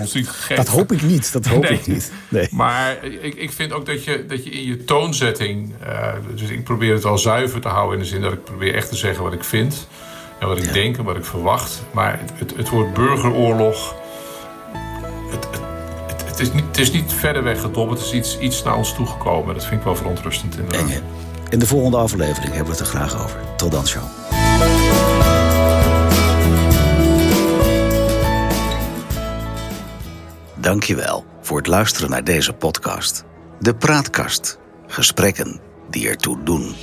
dat 0.55 0.67
hoop 0.67 0.91
ik 0.91 1.01
niet. 1.01 1.33
Dat 1.33 1.45
hoop 1.45 1.65
ik 1.65 1.87
niet. 1.87 2.11
Nee. 2.29 2.47
Maar 2.51 3.03
ik, 3.03 3.35
ik 3.35 3.51
vind 3.51 3.71
ook 3.71 3.85
dat 3.85 4.03
je, 4.03 4.25
dat 4.27 4.43
je 4.43 4.49
in 4.49 4.65
je 4.65 4.83
toonzetting. 4.83 5.73
Eh, 5.81 6.13
dus 6.35 6.49
ik 6.49 6.63
probeer 6.63 6.93
het 6.93 7.03
wel 7.03 7.17
zuiver 7.17 7.61
te 7.61 7.67
houden 7.67 7.97
in 7.97 8.03
de 8.03 8.09
zin 8.09 8.21
dat 8.21 8.33
ik 8.33 8.43
probeer 8.43 8.75
echt 8.75 8.89
te 8.89 8.95
zeggen 8.95 9.23
wat 9.23 9.33
ik 9.33 9.43
vind. 9.43 9.87
En 10.39 10.47
wat 10.47 10.57
ik 10.57 10.73
denk 10.73 10.97
en 10.97 11.03
wat 11.03 11.15
ik 11.15 11.25
verwacht. 11.25 11.81
Maar 11.91 12.19
het, 12.19 12.31
het, 12.35 12.55
het 12.55 12.69
woord 12.69 12.93
burgeroorlog. 12.93 13.95
Het, 15.31 15.47
het, 16.25 16.39
is 16.39 16.53
niet, 16.53 16.65
het 16.67 16.77
is 16.77 16.91
niet 16.91 17.13
verder. 17.13 17.45
Het 17.45 17.99
is 17.99 18.13
iets, 18.13 18.39
iets 18.39 18.63
naar 18.63 18.75
ons 18.75 18.93
toegekomen. 18.93 19.53
Dat 19.53 19.65
vind 19.65 19.79
ik 19.79 19.85
wel 19.85 19.95
verontrustend 19.95 20.57
inderdaad. 20.57 21.01
In 21.49 21.59
de 21.59 21.67
volgende 21.67 21.97
aflevering 21.97 22.53
hebben 22.53 22.73
we 22.73 22.79
het 22.79 22.79
er 22.79 22.85
graag 22.85 23.23
over. 23.23 23.39
Tot 23.57 23.71
dan, 23.71 23.87
show 23.87 24.34
Dankjewel 30.65 31.25
voor 31.41 31.57
het 31.57 31.67
luisteren 31.67 32.09
naar 32.09 32.23
deze 32.23 32.53
podcast. 32.53 33.23
De 33.59 33.75
Praatkast. 33.75 34.59
Gesprekken 34.87 35.59
die 35.89 36.09
ertoe 36.09 36.43
doen. 36.43 36.75